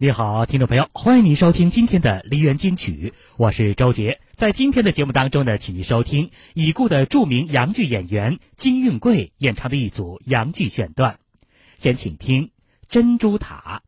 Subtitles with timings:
[0.00, 4.20] 你好，听众朋友，欢迎您收听今天的梨园金曲，我是周杰。
[4.36, 11.18] 在今天的节目当中呢，请您收听已故的著名洋剧演员金运贵演唱的一组洋剧选段。
[11.76, 12.46] 先请听
[12.88, 13.82] 《珍珠塔》。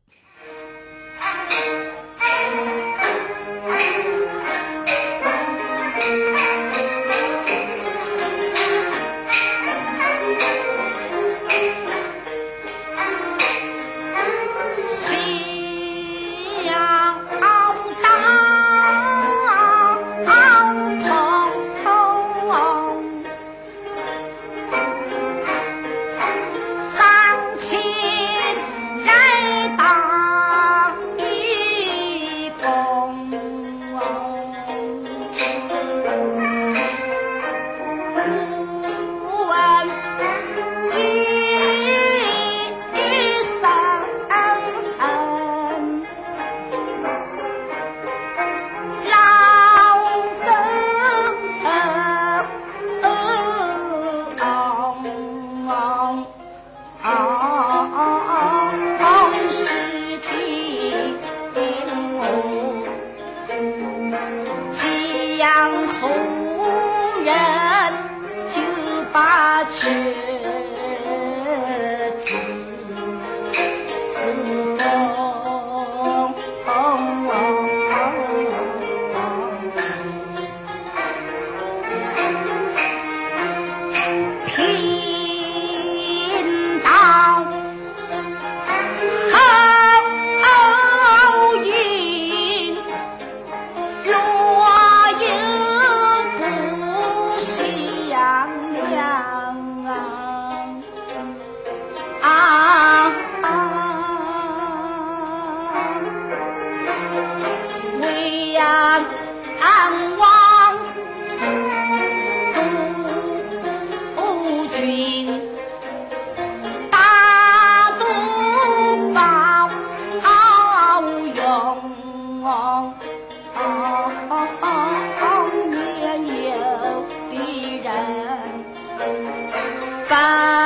[130.11, 130.60] Bye.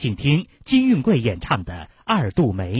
[0.00, 1.74] 请听金运贵演唱的
[2.06, 2.72] 《二度梅》。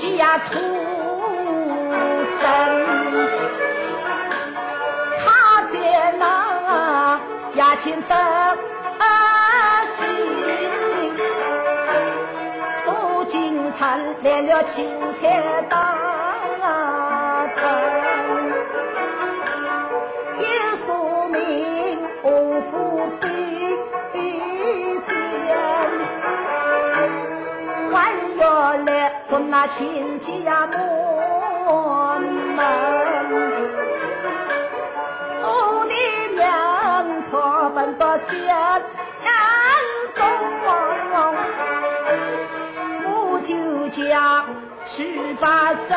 [0.00, 0.54] 家土
[2.40, 2.44] 生，
[5.18, 6.22] 他见那
[7.56, 8.16] 衙前等
[9.84, 9.96] 信。
[13.28, 14.88] 金灿来了青
[15.20, 15.78] 菜当
[29.60, 32.22] 那亲戚呀门
[32.54, 32.64] 门，
[35.42, 35.94] 我的
[36.36, 38.28] 娘她奔到县。
[43.90, 44.44] 家
[44.84, 45.96] 去把生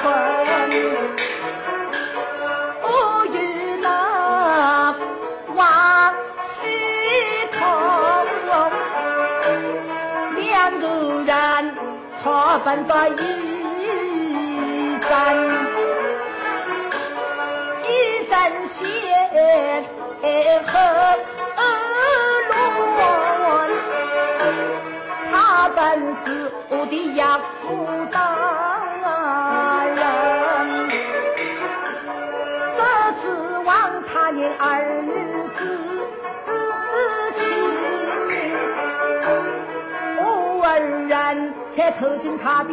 [0.00, 1.07] 存，
[12.64, 13.18] 本把一针
[17.84, 17.88] 一
[18.28, 18.86] 针线
[20.66, 20.72] 恨
[23.38, 23.50] 乱，
[25.30, 25.32] 他
[25.76, 25.78] 本
[26.14, 28.37] 是我的养父大。
[41.98, 42.72] 投进他的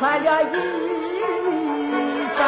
[0.00, 0.46] 穿了一
[2.38, 2.40] 阵，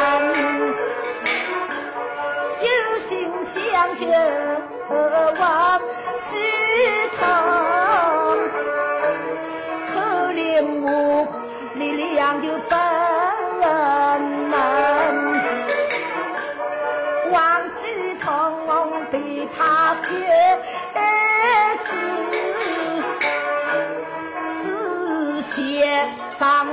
[2.59, 2.67] 有
[2.97, 3.07] 心
[3.43, 4.07] 想救
[4.89, 5.43] 王喜堂，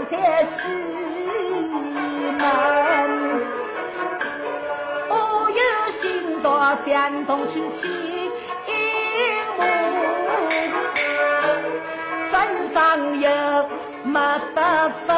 [0.09, 0.69] 在西
[2.38, 2.40] 门，
[5.09, 5.12] 我
[5.50, 7.90] 有心到山东去请
[9.57, 9.62] 母，
[12.30, 12.33] 身
[12.73, 12.78] 上
[13.21, 13.28] 又
[14.04, 14.19] 没
[14.54, 14.59] 得
[15.07, 15.11] 分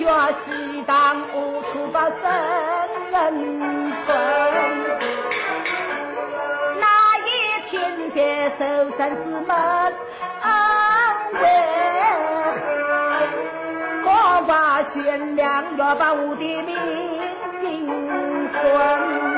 [0.00, 1.80] 若西塘无处。
[1.92, 2.22] 不生
[3.10, 3.20] 人
[4.06, 4.08] 村。
[6.78, 6.86] 那
[7.18, 7.28] 一
[7.68, 7.70] 天
[8.14, 8.56] 在寿
[8.96, 9.52] 山寺门外，
[14.04, 14.08] 我
[14.46, 16.76] 把悬梁要把我的命
[18.52, 19.29] 顺。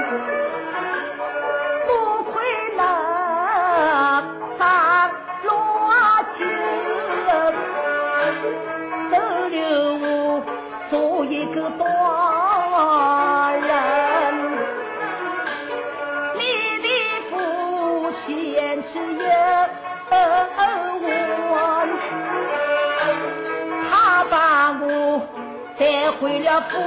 [26.23, 26.79] 回了府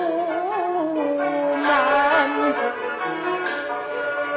[1.57, 1.67] 门，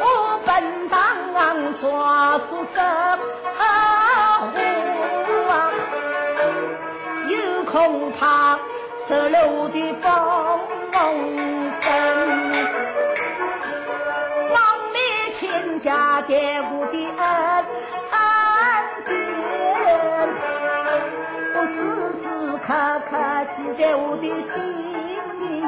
[0.00, 0.04] 我
[0.44, 1.80] 本当做
[2.40, 2.76] 书生，
[7.28, 8.58] 有恐怕
[9.08, 10.10] 走了我的风
[11.80, 11.86] 声，
[14.50, 14.58] 望
[14.92, 14.96] 你
[15.32, 17.22] 亲家对我的恩
[22.68, 22.74] 刻
[23.08, 23.16] 刻
[23.48, 24.60] 记在我的心
[25.40, 25.62] 里。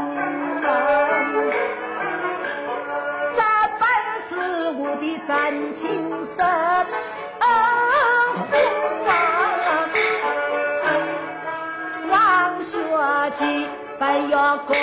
[3.34, 3.40] 这
[3.80, 3.88] 本
[4.28, 4.36] 是
[4.76, 5.88] 我的真情
[6.26, 6.36] 深
[7.40, 7.42] 话，
[12.10, 12.76] 王学
[13.30, 13.40] 记
[13.98, 14.74] 不要告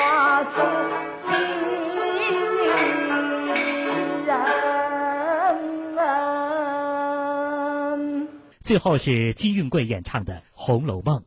[0.43, 0.51] 诉
[4.25, 4.27] 人。
[8.63, 11.19] 最后是金运贵演唱的《红楼梦》。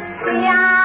[0.00, 0.77] 是呀。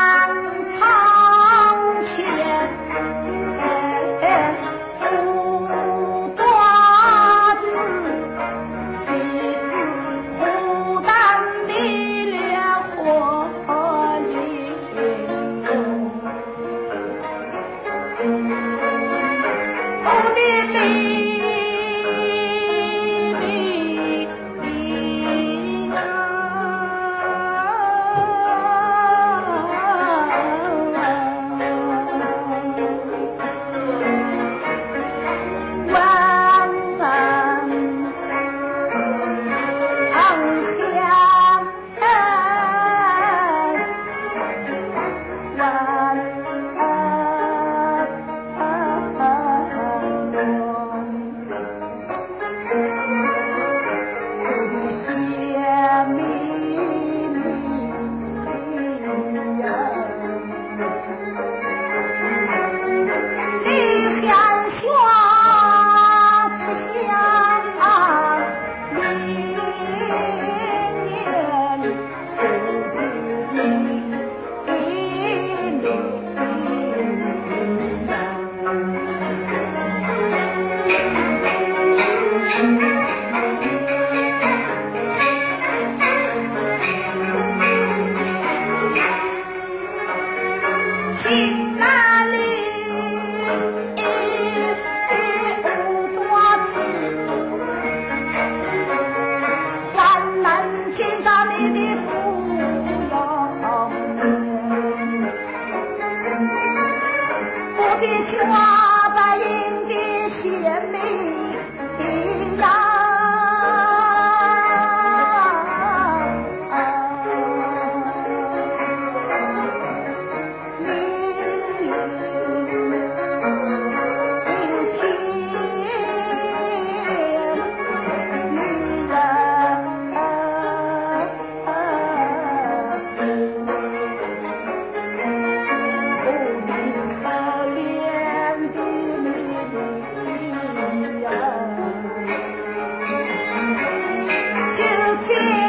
[144.74, 144.88] 先
[145.20, 145.63] 兵。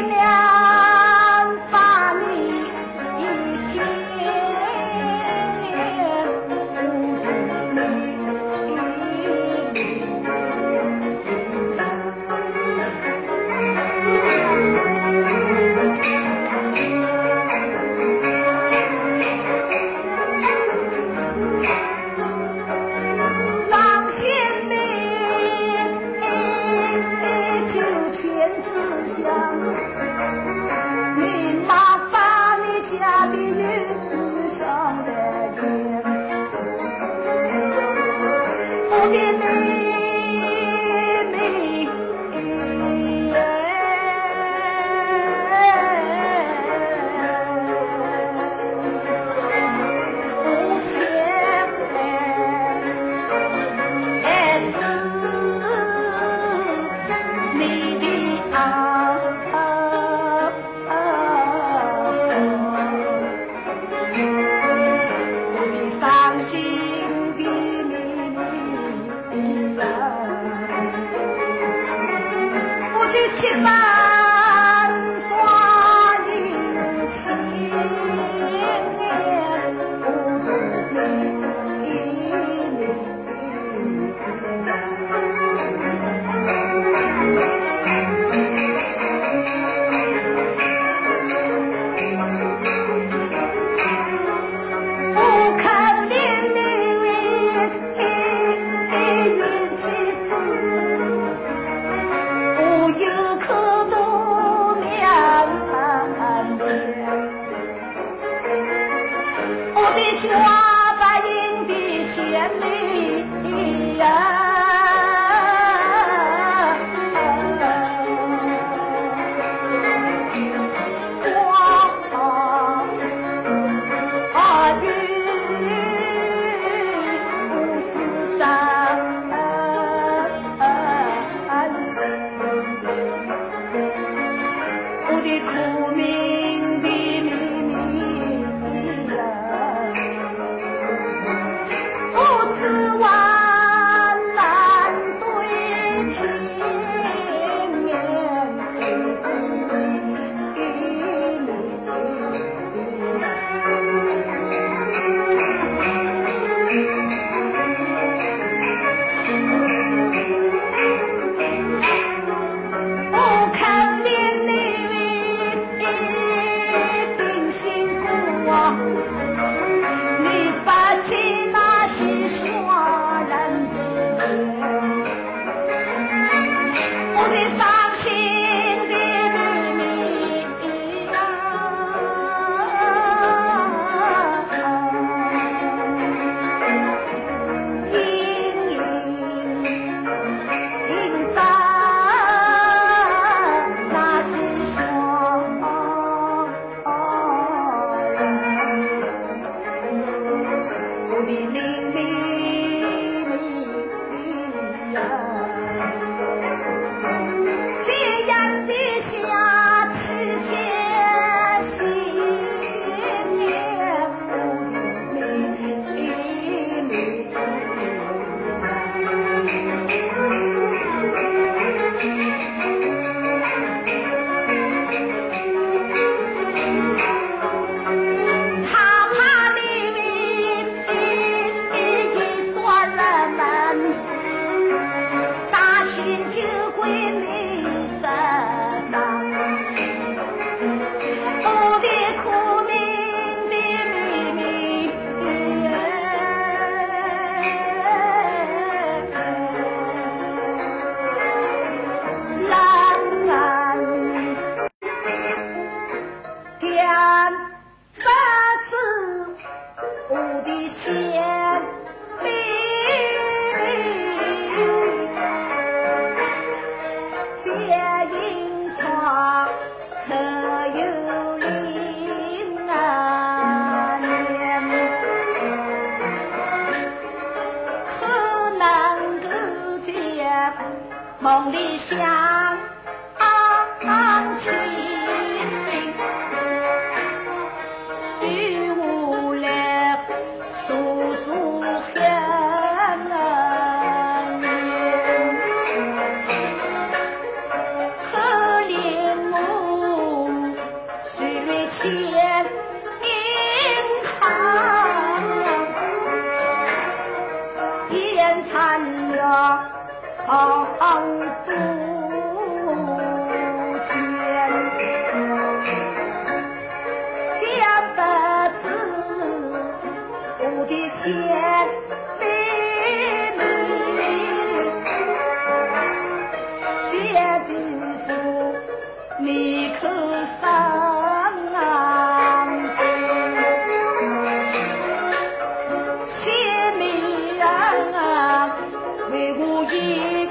[339.71, 340.29] 一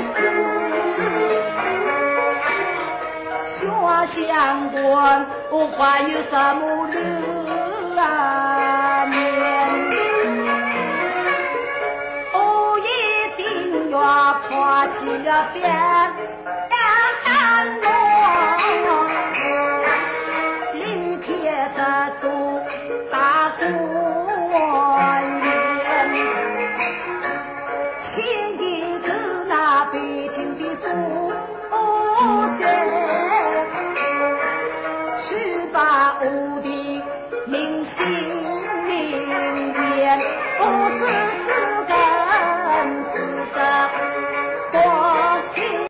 [0.00, 0.14] 死，
[3.42, 3.66] 学
[4.06, 5.26] 相关，
[5.76, 6.60] 还有什么
[7.94, 9.06] 难啊？
[12.34, 12.36] 我
[12.78, 12.90] 一
[13.36, 13.96] 定要
[14.48, 15.62] 跨起了山。